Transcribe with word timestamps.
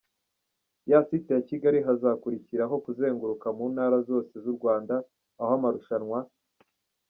ya 0.85 1.03
site 1.09 1.29
ya 1.35 1.41
kigali 1.49 1.79
hazakurikiraho 1.87 2.75
kuzenguruka 2.85 3.47
mu 3.57 3.65
ntara 3.73 3.97
zose 4.09 4.33
zu 4.43 4.51
Rwanda, 4.57 4.95
aho 5.41 5.51
amarushanwa. 5.59 6.19